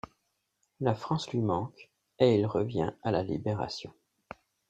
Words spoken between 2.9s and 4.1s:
à la Libération.